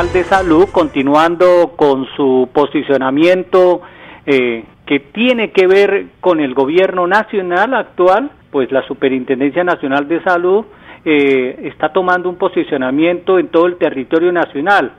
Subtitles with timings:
[0.00, 3.82] De Salud, continuando con su posicionamiento
[4.24, 10.22] eh, que tiene que ver con el gobierno nacional actual, pues la Superintendencia Nacional de
[10.22, 10.64] Salud
[11.04, 14.92] eh, está tomando un posicionamiento en todo el territorio nacional.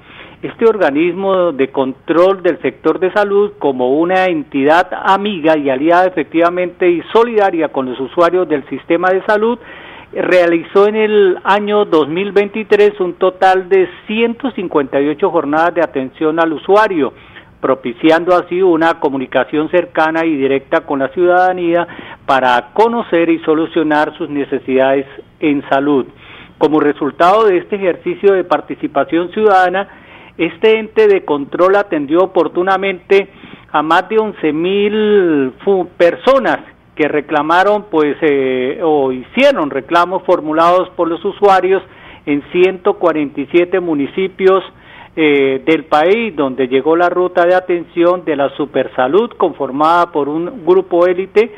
[0.43, 6.87] Este organismo de control del sector de salud como una entidad amiga y aliada efectivamente
[6.87, 9.57] y solidaria con los usuarios del sistema de salud
[10.13, 17.13] realizó en el año 2023 un total de 158 jornadas de atención al usuario,
[17.61, 21.87] propiciando así una comunicación cercana y directa con la ciudadanía
[22.25, 25.05] para conocer y solucionar sus necesidades
[25.39, 26.05] en salud.
[26.57, 29.87] Como resultado de este ejercicio de participación ciudadana,
[30.37, 33.29] este ente de control atendió oportunamente
[33.71, 35.53] a más de 11 mil
[35.97, 36.59] personas
[36.95, 41.81] que reclamaron pues eh, o hicieron reclamos formulados por los usuarios
[42.25, 44.63] en 147 municipios
[45.15, 50.65] eh, del país donde llegó la ruta de atención de la Supersalud conformada por un
[50.65, 51.51] grupo élite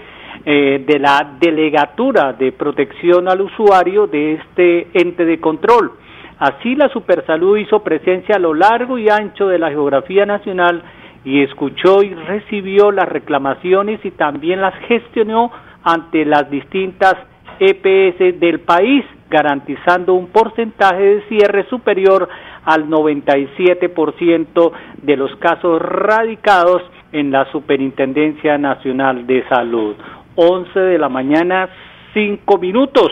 [0.45, 5.91] eh, de la Delegatura de Protección al Usuario de este ente de control.
[6.39, 10.83] Así la Supersalud hizo presencia a lo largo y ancho de la geografía nacional
[11.25, 15.51] y escuchó y recibió las reclamaciones y también las gestionó
[15.83, 17.15] ante las distintas
[17.59, 22.27] EPS del país, garantizando un porcentaje de cierre superior
[22.65, 24.71] al 97%
[25.01, 29.95] de los casos radicados en la Superintendencia Nacional de Salud.
[30.35, 31.69] 11 de la mañana,
[32.13, 33.11] 5 minutos.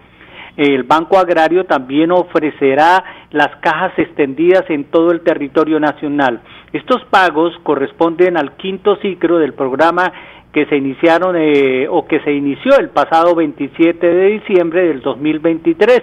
[0.57, 6.41] el Banco Agrario también ofrecerá las cajas extendidas en todo el territorio nacional.
[6.71, 10.11] Estos pagos corresponden al quinto ciclo del programa
[10.53, 16.01] que se iniciaron eh, o que se inició el pasado 27 de diciembre del 2023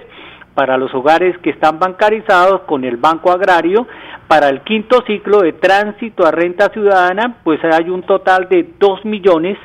[0.54, 3.86] para los hogares que están bancarizados con el Banco Agrario.
[4.28, 9.02] Para el quinto ciclo de tránsito a renta ciudadana, pues hay un total de dos
[9.06, 9.56] millones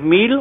[0.00, 0.38] mil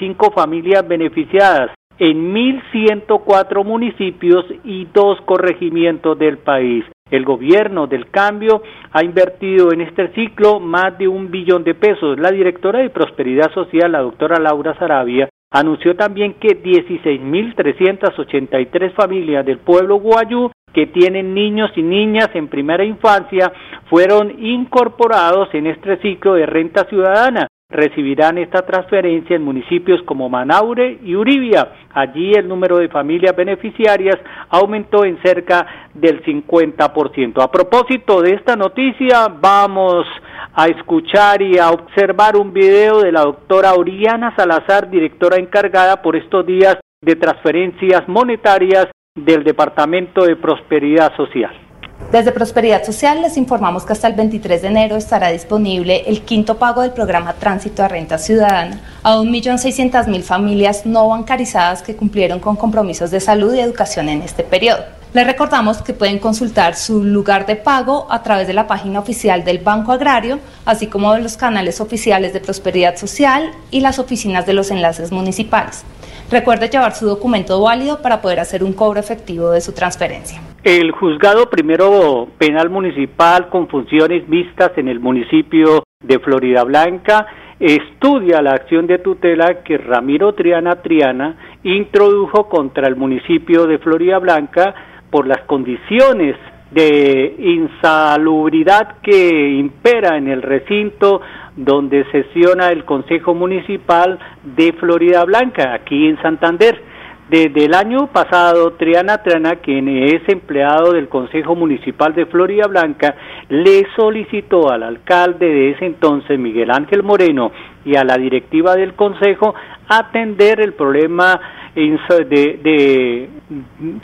[0.00, 6.84] cinco familias beneficiadas en 1.104 municipios y dos corregimientos del país.
[7.10, 8.60] El gobierno del cambio
[8.92, 12.18] ha invertido en este ciclo más de un billón de pesos.
[12.18, 19.56] La directora de Prosperidad Social, la doctora Laura Sarabia, anunció también que 16.383 familias del
[19.58, 23.50] pueblo guayú que tienen niños y niñas en primera infancia
[23.88, 31.00] fueron incorporados en este ciclo de renta ciudadana recibirán esta transferencia en municipios como Manaure
[31.04, 31.70] y Uribia.
[31.92, 34.16] Allí el número de familias beneficiarias
[34.48, 37.42] aumentó en cerca del 50%.
[37.42, 40.06] A propósito de esta noticia, vamos
[40.54, 46.16] a escuchar y a observar un video de la doctora Oriana Salazar, directora encargada por
[46.16, 51.67] estos días de transferencias monetarias del Departamento de Prosperidad Social.
[52.12, 56.56] Desde Prosperidad Social les informamos que hasta el 23 de enero estará disponible el quinto
[56.56, 62.56] pago del programa Tránsito a Renta Ciudadana a 1.600.000 familias no bancarizadas que cumplieron con
[62.56, 64.84] compromisos de salud y educación en este periodo.
[65.12, 69.44] Les recordamos que pueden consultar su lugar de pago a través de la página oficial
[69.44, 74.46] del Banco Agrario, así como de los canales oficiales de Prosperidad Social y las oficinas
[74.46, 75.84] de los enlaces municipales.
[76.30, 80.42] Recuerde llevar su documento válido para poder hacer un cobro efectivo de su transferencia.
[80.62, 87.26] El juzgado primero penal municipal con funciones mixtas en el municipio de Florida Blanca
[87.58, 94.18] estudia la acción de tutela que Ramiro Triana Triana introdujo contra el municipio de Florida
[94.18, 94.74] Blanca
[95.10, 96.36] por las condiciones
[96.70, 101.22] de insalubridad que impera en el recinto
[101.58, 104.18] donde sesiona el Consejo Municipal
[104.56, 106.80] de Florida Blanca, aquí en Santander.
[107.28, 113.14] Desde el año pasado, Triana Triana, quien es empleado del Consejo Municipal de Florida Blanca,
[113.50, 117.52] le solicitó al alcalde de ese entonces, Miguel Ángel Moreno,
[117.84, 119.54] y a la directiva del Consejo
[119.88, 121.38] atender el problema
[121.74, 123.28] de, de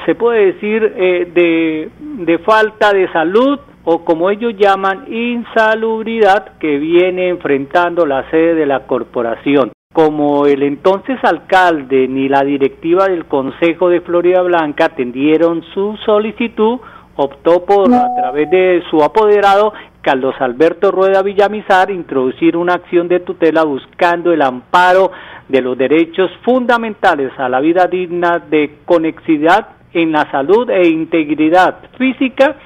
[0.04, 1.88] se puede decir, eh, de,
[2.24, 8.66] de falta de salud o como ellos llaman, insalubridad que viene enfrentando la sede de
[8.66, 9.72] la corporación.
[9.92, 16.80] Como el entonces alcalde ni la directiva del Consejo de Florida Blanca atendieron su solicitud,
[17.16, 23.20] optó por, a través de su apoderado, Carlos Alberto Rueda Villamizar introducir una acción de
[23.20, 25.12] tutela buscando el amparo
[25.48, 31.76] de los derechos fundamentales a la vida digna de conexidad en la salud e integridad
[31.96, 32.56] física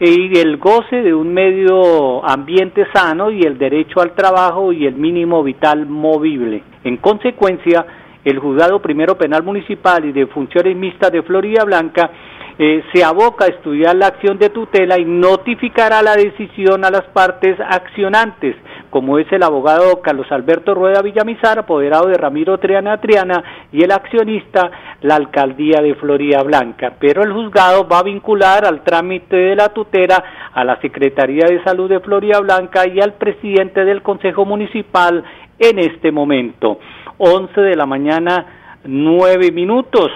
[0.00, 4.94] y el goce de un medio ambiente sano y el derecho al trabajo y el
[4.94, 6.62] mínimo vital movible.
[6.82, 7.86] En consecuencia,
[8.24, 12.10] el juzgado primero penal municipal y de funciones mixtas de Florida Blanca
[12.56, 17.02] eh, se aboca a estudiar la acción de tutela y notificará la decisión a las
[17.06, 18.54] partes accionantes,
[18.90, 23.42] como es el abogado Carlos Alberto Rueda Villamizar, apoderado de Ramiro Triana Triana,
[23.72, 24.70] y el accionista,
[25.00, 26.92] la alcaldía de Florida Blanca.
[27.00, 30.22] Pero el juzgado va a vincular al trámite de la tutela
[30.52, 35.24] a la Secretaría de Salud de Florida Blanca y al presidente del Consejo Municipal
[35.58, 36.78] en este momento.
[37.18, 38.46] 11 de la mañana,
[38.84, 40.12] 9 minutos.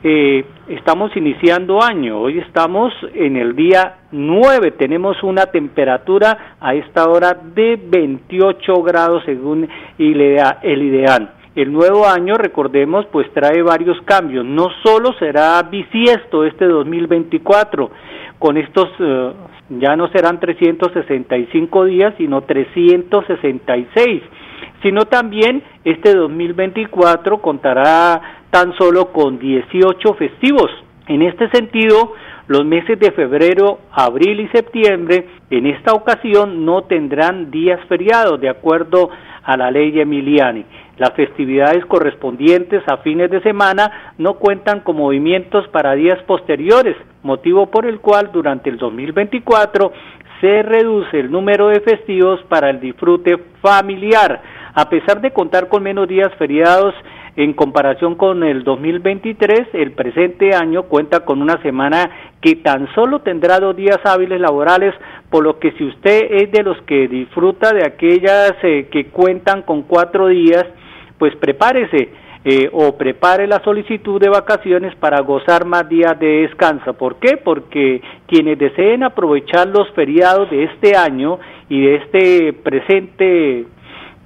[0.00, 7.08] Eh, estamos iniciando año, hoy estamos en el día 9, tenemos una temperatura a esta
[7.08, 9.68] hora de 28 grados según
[9.98, 11.32] el ideal.
[11.56, 14.44] El nuevo año, recordemos, pues trae varios cambios.
[14.44, 17.90] No solo será bisiesto este 2024,
[18.38, 19.32] con estos eh,
[19.80, 24.22] ya no serán 365 días, sino 366
[24.82, 28.20] sino también este 2024 contará
[28.50, 30.70] tan solo con 18 festivos.
[31.06, 32.12] En este sentido,
[32.48, 38.48] los meses de febrero, abril y septiembre en esta ocasión no tendrán días feriados de
[38.48, 39.10] acuerdo
[39.42, 40.64] a la ley Emiliani.
[40.98, 47.66] Las festividades correspondientes a fines de semana no cuentan con movimientos para días posteriores, motivo
[47.66, 49.92] por el cual durante el 2024
[50.40, 54.40] se reduce el número de festivos para el disfrute familiar
[54.78, 56.94] a pesar de contar con menos días feriados
[57.34, 63.20] en comparación con el 2023, el presente año cuenta con una semana que tan solo
[63.22, 64.94] tendrá dos días hábiles laborales,
[65.30, 69.62] por lo que si usted es de los que disfruta de aquellas eh, que cuentan
[69.62, 70.64] con cuatro días,
[71.18, 72.10] pues prepárese.
[72.44, 76.94] Eh, o prepare la solicitud de vacaciones para gozar más días de descanso.
[76.94, 77.36] ¿Por qué?
[77.36, 83.66] Porque quienes deseen aprovechar los feriados de este año y de este presente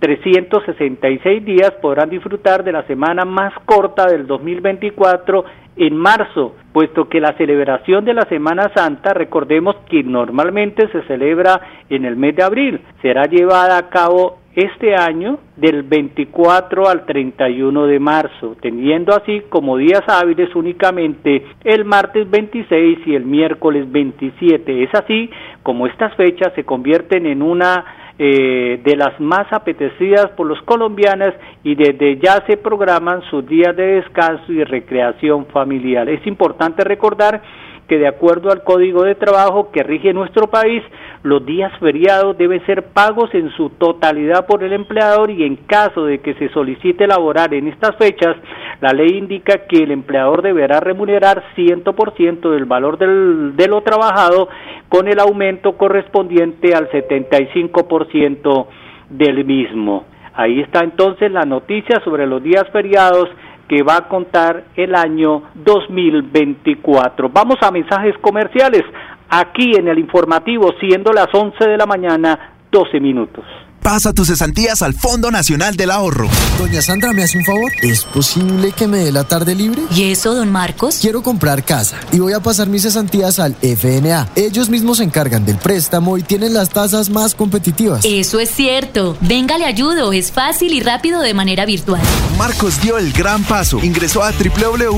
[0.02, 5.44] 366 días podrán disfrutar de la semana más corta del 2024
[5.76, 11.60] en marzo, puesto que la celebración de la Semana Santa, recordemos que normalmente se celebra
[11.88, 17.86] en el mes de abril, será llevada a cabo este año del 24 al 31
[17.86, 24.82] de marzo, teniendo así como días hábiles únicamente el martes 26 y el miércoles 27.
[24.82, 25.30] Es así
[25.62, 31.34] como estas fechas se convierten en una eh, de las más apetecidas por los colombianos
[31.64, 36.08] y desde ya se programan sus días de descanso y recreación familiar.
[36.08, 37.42] Es importante recordar
[37.88, 40.84] que de acuerdo al Código de Trabajo que rige nuestro país,
[41.24, 46.04] los días feriados deben ser pagos en su totalidad por el empleador y en caso
[46.04, 48.36] de que se solicite laborar en estas fechas,
[48.82, 54.48] la ley indica que el empleador deberá remunerar 100% del valor de lo trabajado
[54.88, 58.66] con el aumento correspondiente al 75%
[59.08, 60.04] del mismo.
[60.34, 63.28] Ahí está entonces la noticia sobre los días feriados
[63.68, 67.28] que va a contar el año 2024.
[67.28, 68.82] Vamos a mensajes comerciales
[69.28, 73.44] aquí en el informativo, siendo las 11 de la mañana, 12 minutos.
[73.82, 76.28] Pasa tus cesantías al Fondo Nacional del Ahorro.
[76.56, 77.72] Doña Sandra, ¿me hace un favor?
[77.82, 79.82] ¿Es posible que me dé la tarde libre?
[79.94, 80.98] ¿Y eso, don Marcos?
[81.00, 84.28] Quiero comprar casa y voy a pasar mis cesantías al FNA.
[84.36, 88.04] Ellos mismos se encargan del préstamo y tienen las tasas más competitivas.
[88.04, 89.16] Eso es cierto.
[89.20, 90.12] Venga, le ayudo.
[90.12, 92.00] Es fácil y rápido de manera virtual.
[92.38, 93.80] Marcos dio el gran paso.
[93.82, 94.90] Ingresó a www.fna.gov.co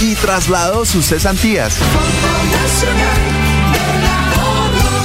[0.00, 1.74] y trasladó sus cesantías.
[1.74, 2.28] Fondo
[2.62, 3.39] Nacional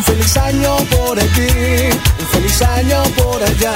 [0.00, 1.90] Un feliz año por aquí,
[2.20, 3.74] un feliz año por allá,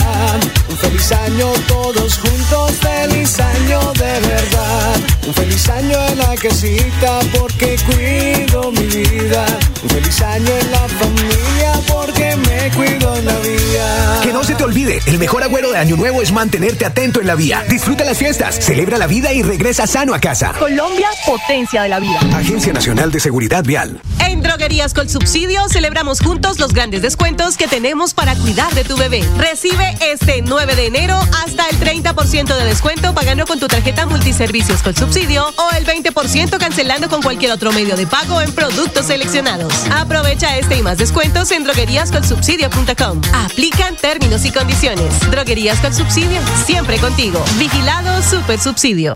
[0.70, 7.18] un feliz año todos juntos, feliz año de verdad, un feliz año en la casita
[7.38, 9.44] porque cuido mi vida,
[9.82, 14.20] un feliz año en la familia porque me cuido en la vida.
[14.22, 17.26] Que no se te olvide, el mejor agüero de Año Nuevo es mantenerte atento en
[17.26, 17.62] la vía.
[17.68, 20.54] Disfruta las fiestas, celebra la vida y regresa sano a casa.
[20.58, 22.18] Colombia, potencia de la vida.
[22.32, 24.00] Agencia Nacional de Seguridad Vial.
[24.26, 28.96] En Droguerías con Subsidio celebramos Juntos los grandes descuentos que tenemos para cuidar de tu
[28.96, 29.24] bebé.
[29.38, 34.82] Recibe este 9 de enero hasta el 30% de descuento pagando con tu tarjeta multiservicios
[34.82, 39.72] con subsidio o el 20% cancelando con cualquier otro medio de pago en productos seleccionados.
[39.90, 43.20] Aprovecha este y más descuentos en drogueríascolsubsidio.com.
[43.32, 45.18] Aplican términos y condiciones.
[45.30, 47.42] Droguerías con subsidio, siempre contigo.
[47.58, 49.14] Vigilado Super Subsidio.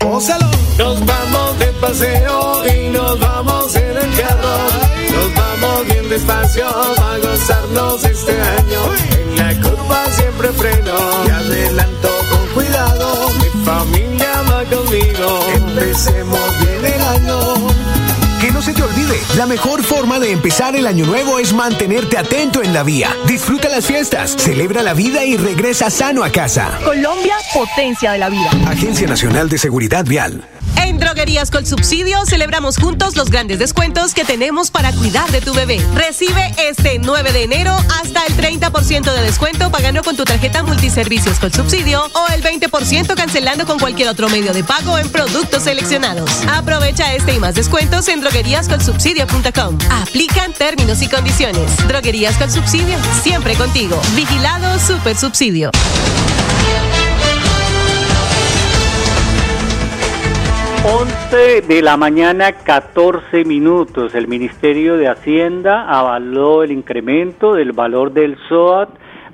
[0.77, 4.57] Nos vamos de paseo y nos vamos en el carro.
[5.11, 8.79] Nos vamos despacio a gozarnos este año.
[9.19, 10.97] En la curva siempre freno
[11.27, 13.29] y adelanto con cuidado.
[13.35, 15.39] Mi familia va conmigo.
[15.55, 17.39] Empecemos bien el año.
[18.41, 22.17] Que no se te olvide, la mejor forma de empezar el año nuevo es mantenerte
[22.17, 23.13] atento en la vía.
[23.27, 26.79] Disfruta las fiestas, celebra la vida y regresa sano a casa.
[26.83, 28.49] Colombia, potencia de la vida.
[28.65, 30.47] Agencia Nacional de Seguridad Vial.
[30.77, 35.53] En Droguerías con Subsidio celebramos juntos los grandes descuentos que tenemos para cuidar de tu
[35.53, 35.79] bebé.
[35.95, 41.39] Recibe este 9 de enero hasta el 30% de descuento pagando con tu tarjeta multiservicios
[41.39, 46.29] con subsidio o el 20% cancelando con cualquier otro medio de pago en productos seleccionados.
[46.51, 49.77] Aprovecha este y más descuentos en drogueríascolsubsidio.com.
[49.91, 51.75] Aplican términos y condiciones.
[51.87, 53.99] Droguerías con Subsidio, siempre contigo.
[54.15, 55.71] Vigilado Super Subsidio.
[60.85, 64.15] 11 de la mañana, 14 minutos.
[64.15, 68.89] El Ministerio de Hacienda avaló el incremento del valor del SOAT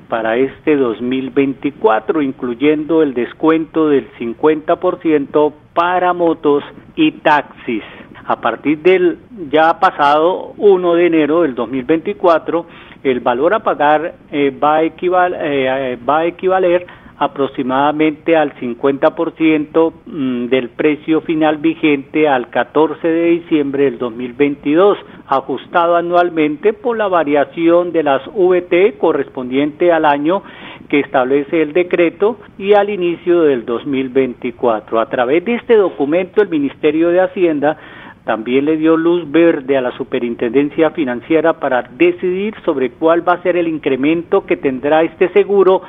[0.09, 6.63] para este 2024, incluyendo el descuento del 50% para motos
[6.95, 7.83] y taxis.
[8.25, 9.19] A partir del
[9.51, 12.65] ya pasado 1 de enero del 2024,
[13.03, 16.87] el valor a pagar eh, va, a equival- eh, va a equivaler
[17.17, 25.95] aproximadamente al 50% mm, del precio final vigente al 14 de diciembre del 2022, ajustado
[25.95, 30.43] anualmente por la variación de las VT correspondiente al año
[30.89, 34.99] que establece el decreto y al inicio del 2024.
[34.99, 37.77] A través de este documento, el Ministerio de Hacienda
[38.25, 43.43] también le dio luz verde a la Superintendencia Financiera para decidir sobre cuál va a
[43.43, 45.83] ser el incremento que tendrá este seguro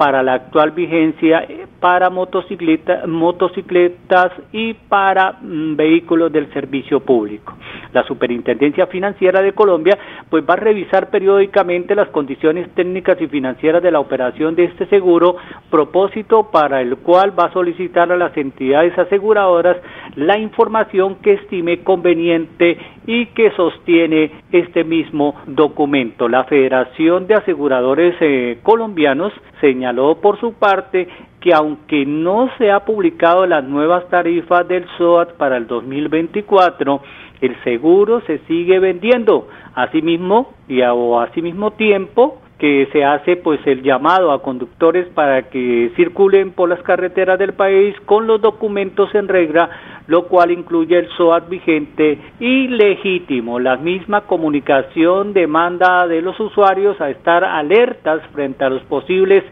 [0.00, 7.52] para la actual vigencia eh, para motocicleta- motocicletas y para mm, vehículos del servicio público.
[7.92, 9.98] La Superintendencia Financiera de Colombia
[10.30, 14.86] pues va a revisar periódicamente las condiciones técnicas y financieras de la operación de este
[14.86, 15.36] seguro,
[15.70, 19.76] propósito para el cual va a solicitar a las entidades aseguradoras
[20.16, 26.28] la información que estime conveniente y que sostiene este mismo documento.
[26.28, 31.08] La Federación de Aseguradores eh, Colombianos señaló por su parte
[31.40, 37.00] que aunque no se ha publicado las nuevas tarifas del SOAT para el 2024,
[37.40, 39.48] el seguro se sigue vendiendo.
[39.74, 45.48] Asimismo, y a, o asimismo tiempo que se hace pues el llamado a conductores para
[45.48, 49.70] que circulen por las carreteras del país con los documentos en regla,
[50.06, 53.58] lo cual incluye el SOAT vigente y legítimo.
[53.58, 59.42] La misma comunicación demanda de los usuarios a estar alertas frente a los posibles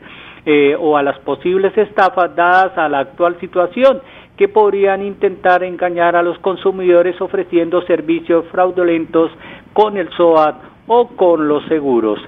[0.44, 4.02] eh, o a las posibles estafas dadas a la actual situación
[4.36, 9.30] que podrían intentar engañar a los consumidores ofreciendo servicios fraudulentos
[9.72, 12.20] con el SOAT o con los seguros.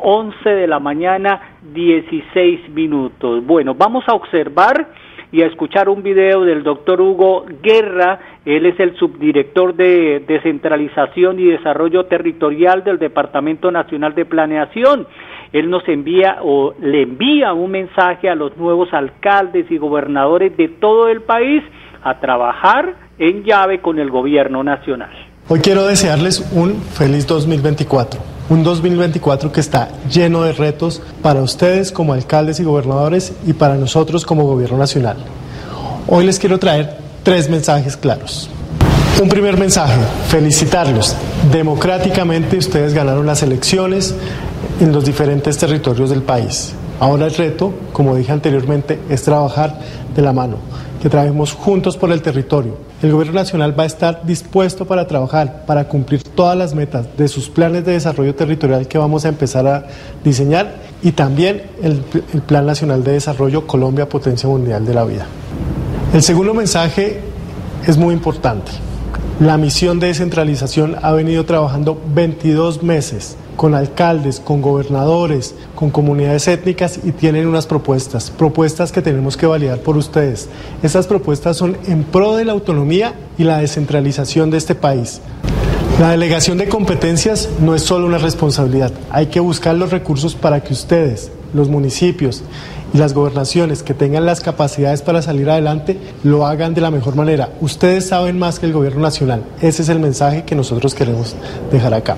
[0.00, 1.40] 11 de la mañana,
[1.72, 3.44] 16 minutos.
[3.44, 4.88] Bueno, vamos a observar
[5.30, 8.18] y a escuchar un video del doctor Hugo Guerra.
[8.44, 15.06] Él es el subdirector de descentralización y desarrollo territorial del Departamento Nacional de Planeación.
[15.52, 20.68] Él nos envía o le envía un mensaje a los nuevos alcaldes y gobernadores de
[20.68, 21.62] todo el país
[22.02, 25.27] a trabajar en llave con el gobierno nacional.
[25.50, 31.90] Hoy quiero desearles un feliz 2024, un 2024 que está lleno de retos para ustedes
[31.90, 35.16] como alcaldes y gobernadores y para nosotros como gobierno nacional.
[36.06, 38.50] Hoy les quiero traer tres mensajes claros.
[39.22, 41.16] Un primer mensaje, felicitarlos.
[41.50, 44.14] Democráticamente ustedes ganaron las elecciones
[44.80, 46.74] en los diferentes territorios del país.
[47.00, 49.78] Ahora el reto, como dije anteriormente, es trabajar
[50.14, 50.58] de la mano,
[51.00, 52.76] que trabajemos juntos por el territorio.
[53.02, 57.28] El gobierno nacional va a estar dispuesto para trabajar, para cumplir todas las metas de
[57.28, 59.86] sus planes de desarrollo territorial que vamos a empezar a
[60.24, 61.98] diseñar y también el,
[62.46, 65.26] Plan Nacional de Desarrollo Colombia Potencia Mundial de la Vida.
[66.12, 67.20] El segundo mensaje
[67.86, 68.72] es muy importante.
[69.38, 76.46] La misión de descentralización ha venido trabajando 22 meses con alcaldes, con gobernadores, con comunidades
[76.46, 80.48] étnicas y tienen unas propuestas, propuestas que tenemos que validar por ustedes.
[80.80, 85.20] Estas propuestas son en pro de la autonomía y la descentralización de este país.
[85.98, 90.62] La delegación de competencias no es solo una responsabilidad, hay que buscar los recursos para
[90.62, 92.44] que ustedes, los municipios
[92.94, 97.16] y las gobernaciones que tengan las capacidades para salir adelante lo hagan de la mejor
[97.16, 97.50] manera.
[97.60, 99.42] Ustedes saben más que el gobierno nacional.
[99.60, 101.34] Ese es el mensaje que nosotros queremos
[101.72, 102.16] dejar acá.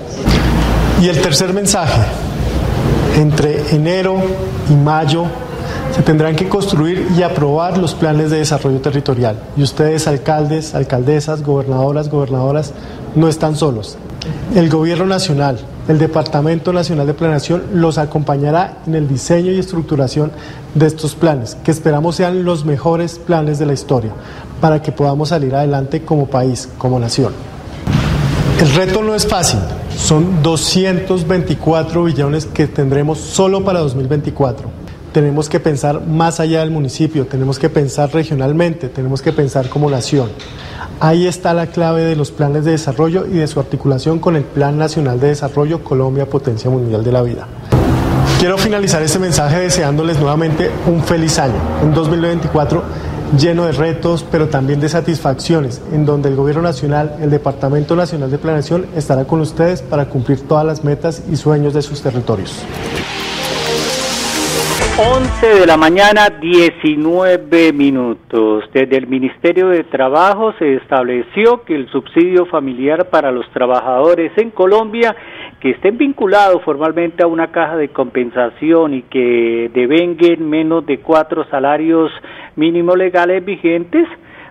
[1.01, 1.99] Y el tercer mensaje,
[3.17, 4.17] entre enero
[4.69, 5.25] y mayo
[5.95, 9.35] se tendrán que construir y aprobar los planes de desarrollo territorial.
[9.57, 12.73] Y ustedes, alcaldes, alcaldesas, gobernadoras, gobernadoras,
[13.15, 13.97] no están solos.
[14.53, 20.31] El Gobierno Nacional, el Departamento Nacional de Planeación los acompañará en el diseño y estructuración
[20.75, 24.11] de estos planes, que esperamos sean los mejores planes de la historia,
[24.61, 27.33] para que podamos salir adelante como país, como nación.
[28.59, 29.59] El reto no es fácil,
[29.97, 34.81] son 224 billones que tendremos solo para 2024
[35.11, 39.89] tenemos que pensar más allá del municipio, tenemos que pensar regionalmente, tenemos que pensar como
[39.89, 40.29] nación.
[40.99, 44.43] Ahí está la clave de los planes de desarrollo y de su articulación con el
[44.43, 47.47] Plan Nacional de Desarrollo Colombia Potencia Mundial de la Vida.
[48.39, 52.83] Quiero finalizar este mensaje deseándoles nuevamente un feliz año, un 2024
[53.37, 58.29] lleno de retos, pero también de satisfacciones, en donde el Gobierno Nacional, el Departamento Nacional
[58.29, 62.65] de Planeación estará con ustedes para cumplir todas las metas y sueños de sus territorios.
[64.97, 68.65] 11 de la mañana, 19 minutos.
[68.73, 74.51] Desde el Ministerio de Trabajo se estableció que el subsidio familiar para los trabajadores en
[74.51, 75.15] Colombia
[75.61, 81.45] que estén vinculados formalmente a una caja de compensación y que devenguen menos de cuatro
[81.49, 82.11] salarios
[82.61, 84.07] mínimos legales vigentes,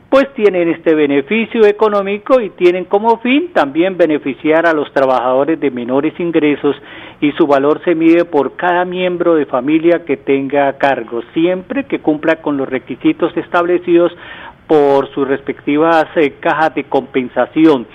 [0.09, 5.71] pues tienen este beneficio económico y tienen como fin también beneficiar a los trabajadores de
[5.71, 6.75] menores ingresos
[7.21, 12.01] y su valor se mide por cada miembro de familia que tenga cargo, siempre que
[12.01, 14.11] cumpla con los requisitos establecidos
[14.67, 17.87] por sus respectivas eh, cajas de compensación.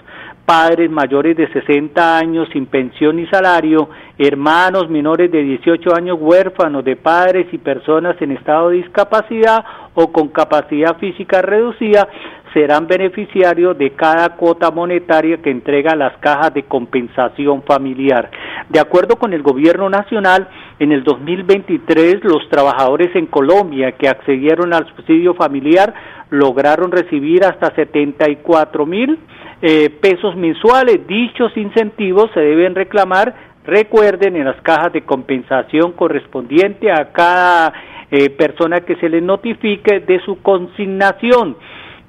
[0.47, 6.85] padres mayores de 60 años sin pensión ni salario, hermanos menores de 18 años huérfanos
[6.85, 9.65] de padres y personas en estado de discapacidad
[9.99, 12.07] o con capacidad física reducida,
[12.53, 18.29] serán beneficiarios de cada cuota monetaria que entrega las cajas de compensación familiar.
[18.69, 24.71] De acuerdo con el gobierno nacional, en el 2023 los trabajadores en Colombia que accedieron
[24.71, 25.95] al subsidio familiar
[26.29, 29.17] lograron recibir hasta 74 mil
[29.63, 31.07] eh, pesos mensuales.
[31.07, 33.33] Dichos incentivos se deben reclamar,
[33.67, 37.73] recuerden, en las cajas de compensación correspondiente a cada
[38.09, 41.57] eh, persona que se le notifique de su consignación.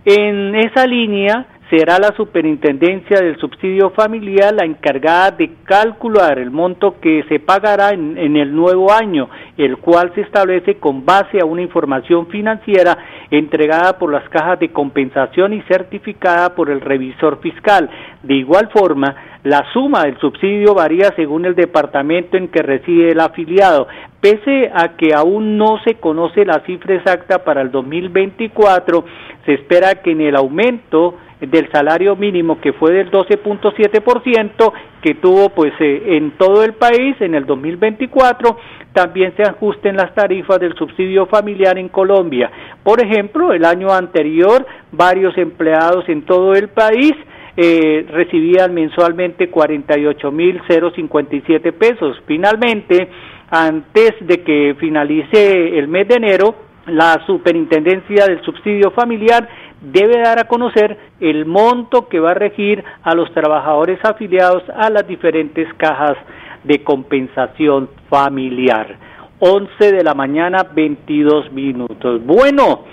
[0.05, 6.99] En esa línea, será la Superintendencia del Subsidio Familiar la encargada de calcular el monto
[7.01, 11.63] que se pagará en, el nuevo año, el cual se establece con base a una
[11.63, 12.97] información financiera
[13.31, 17.91] entregada por las cajas de compensación y certificada por el revisor fiscal.
[18.23, 23.21] De igual forma, la suma del subsidio varía según el departamento en que reside el
[23.21, 23.89] afiliado.
[24.21, 29.05] Pese a que aún no se conoce la cifra exacta para el 2024,
[29.47, 35.51] se espera que en el aumento del salario mínimo que fue del 12.7% que tuvo
[35.51, 38.59] pues eh, en todo el país en el 2024
[38.93, 42.51] también se ajusten las tarifas del subsidio familiar en Colombia.
[42.83, 47.13] Por ejemplo, el año anterior varios empleados en todo el país
[47.57, 52.21] eh, recibían mensualmente 48.057 pesos.
[52.27, 53.09] Finalmente,
[53.51, 56.55] antes de que finalice el mes de enero,
[56.87, 59.49] la Superintendencia del Subsidio Familiar
[59.81, 64.91] debe dar a conocer el monto que va a regir a los trabajadores afiliados a
[64.91, 66.17] las diferentes cajas
[66.65, 68.97] de compensación familiar.
[69.39, 72.25] 11 de la mañana, 22 minutos.
[72.25, 72.85] Bueno,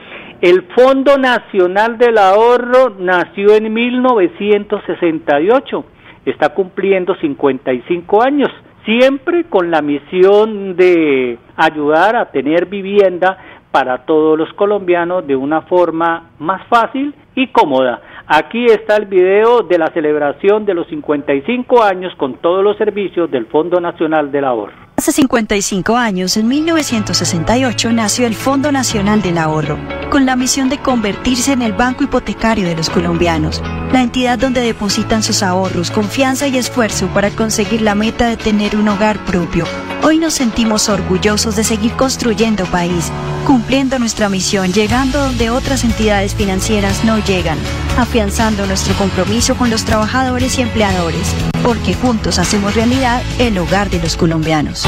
[0.41, 5.86] el Fondo Nacional del Ahorro nació en 1968,
[6.26, 8.52] está cumpliendo 55 años,
[8.86, 13.38] siempre con la misión de ayudar a tener vivienda
[13.71, 18.02] para todos los colombianos de una forma más fácil y cómoda.
[18.28, 23.30] Aquí está el video de la celebración de los 55 años con todos los servicios
[23.30, 24.74] del Fondo Nacional del Ahorro.
[24.98, 29.78] Hace 55 años, en 1968, nació el Fondo Nacional del Ahorro,
[30.10, 33.62] con la misión de convertirse en el banco hipotecario de los colombianos,
[33.95, 38.75] la entidad donde depositan sus ahorros, confianza y esfuerzo para conseguir la meta de tener
[38.75, 39.63] un hogar propio.
[40.03, 43.10] Hoy nos sentimos orgullosos de seguir construyendo país,
[43.45, 47.58] cumpliendo nuestra misión, llegando donde otras entidades financieras no llegan,
[47.97, 53.99] afianzando nuestro compromiso con los trabajadores y empleadores, porque juntos hacemos realidad el hogar de
[53.99, 54.86] los colombianos.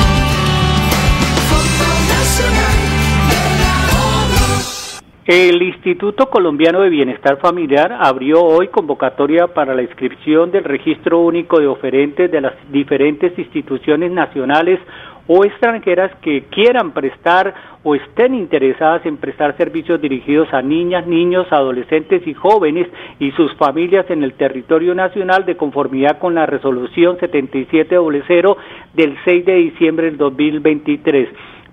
[5.28, 11.60] El Instituto Colombiano de Bienestar Familiar abrió hoy convocatoria para la inscripción del registro único
[11.60, 14.80] de oferentes de las diferentes instituciones nacionales
[15.28, 21.46] o extranjeras que quieran prestar o estén interesadas en prestar servicios dirigidos a niñas, niños,
[21.52, 22.88] adolescentes y jóvenes
[23.20, 28.58] y sus familias en el territorio nacional de conformidad con la resolución 7700
[28.94, 31.28] del 6 de diciembre del 2023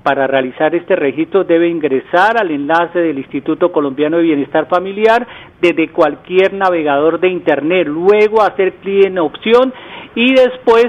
[0.04, 5.26] para realizar este registro debe ingresar al enlace del Instituto Colombiano de Bienestar Familiar
[5.60, 9.72] desde cualquier navegador de Internet, luego hacer clic en opción
[10.14, 10.88] y después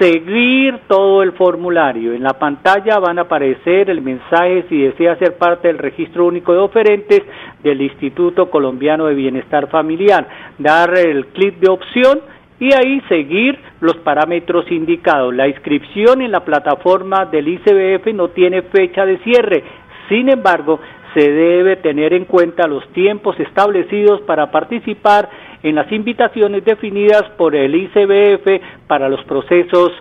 [0.00, 2.12] seguir todo el formulario.
[2.12, 6.52] En la pantalla van a aparecer el mensaje si desea ser parte del registro único
[6.52, 7.22] de oferentes
[7.62, 10.26] del Instituto Colombiano de Bienestar Familiar.
[10.58, 12.20] Dar el clic de opción
[12.58, 15.34] y ahí seguir los parámetros indicados.
[15.34, 19.64] La inscripción en la plataforma del ICBF no tiene fecha de cierre,
[20.08, 20.80] sin embargo,
[21.14, 25.28] se debe tener en cuenta los tiempos establecidos para participar
[25.62, 29.92] en las invitaciones definidas por el ICBF para los procesos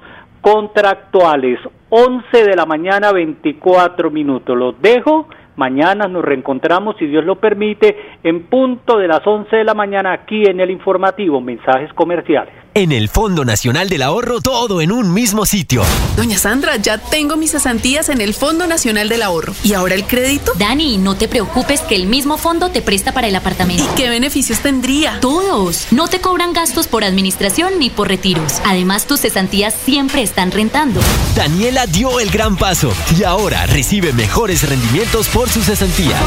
[0.42, 1.60] contractuales.
[1.90, 4.58] 11 de la mañana, 24 minutos.
[4.58, 5.28] Los dejo.
[5.56, 10.12] Mañana nos reencontramos, si Dios lo permite, en punto de las 11 de la mañana
[10.12, 12.65] aquí en el informativo Mensajes Comerciales.
[12.78, 15.82] En el Fondo Nacional del Ahorro, todo en un mismo sitio.
[16.18, 19.56] Doña Sandra, ya tengo mis cesantías en el Fondo Nacional del Ahorro.
[19.64, 20.52] ¿Y ahora el crédito?
[20.60, 23.82] Dani, no te preocupes que el mismo fondo te presta para el apartamento.
[23.82, 25.22] ¿Y qué beneficios tendría?
[25.22, 25.88] Todos.
[25.92, 28.60] No te cobran gastos por administración ni por retiros.
[28.66, 31.00] Además, tus cesantías siempre están rentando.
[31.34, 36.20] Daniela dio el gran paso y ahora recibe mejores rendimientos por sus cesantías.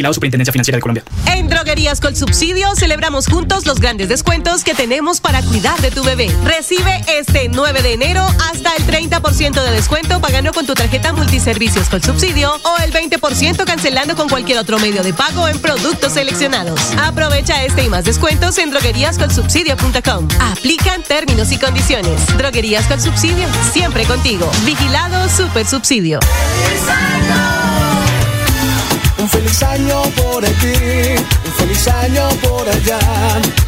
[0.00, 1.04] Vigilado Superintendencia Financiera de Colombia.
[1.26, 6.02] En Droguerías con Subsidio celebramos juntos los grandes descuentos que tenemos para cuidar de tu
[6.02, 6.34] bebé.
[6.44, 11.90] Recibe este 9 de enero hasta el 30% de descuento pagando con tu tarjeta multiservicios
[11.90, 16.80] con subsidio o el 20% cancelando con cualquier otro medio de pago en productos seleccionados.
[17.02, 20.28] Aprovecha este y más descuentos en drogueríascolsubsidio.com.
[20.40, 22.26] Aplican términos y condiciones.
[22.38, 24.50] Droguerías con Subsidio, siempre contigo.
[24.64, 26.20] Vigilado Super Subsidio.
[29.20, 30.72] Un feliz año por aquí,
[31.60, 32.98] feliz año por allá,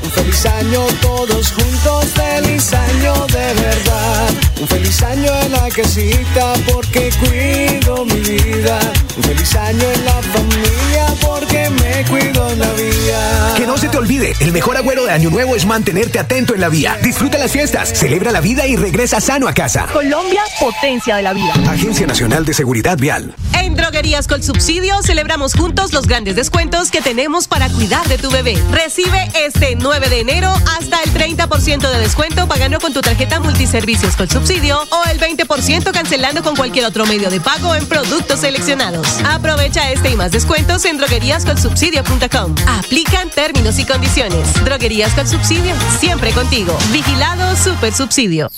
[0.02, 4.32] un feliz año todos juntos, feliz año de verdad.
[4.62, 8.78] Un feliz año en la casita porque cuido mi vida.
[9.16, 13.54] Un feliz año en la familia porque me cuido en la vida.
[13.56, 16.60] Que no se te olvide, el mejor agüero de Año Nuevo es mantenerte atento en
[16.60, 16.96] la vía.
[17.02, 19.86] Disfruta las fiestas, celebra la vida y regresa sano a casa.
[19.92, 21.52] Colombia, potencia de la vida.
[21.68, 23.34] Agencia Nacional de Seguridad Vial.
[23.60, 28.54] En Droguerías con Subsidio celebramos juntos los grandes descuentos que tenemos para de tu bebé.
[28.70, 34.14] Recibe este 9 de enero hasta el 30% de descuento pagando con tu tarjeta multiservicios
[34.14, 39.08] con subsidio o el 20% cancelando con cualquier otro medio de pago en productos seleccionados.
[39.24, 42.54] Aprovecha este y más descuentos en drogueríascolsubsidio.com.
[42.68, 44.64] Aplican términos y condiciones.
[44.64, 46.78] Droguerías con Subsidio, siempre contigo.
[46.92, 48.48] Vigilado Super Subsidio.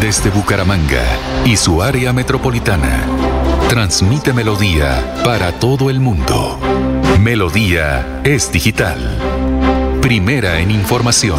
[0.00, 1.04] Desde Bucaramanga
[1.44, 3.06] y su área metropolitana,
[3.70, 6.58] transmite Melodía para todo el mundo.
[7.20, 8.98] Melodía es digital.
[10.02, 11.38] Primera en información.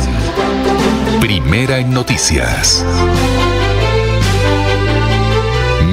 [1.20, 2.86] Primera en noticias.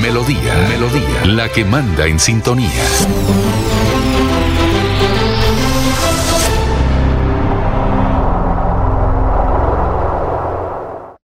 [0.00, 2.84] Melodía, Melodía, la que manda en sintonía.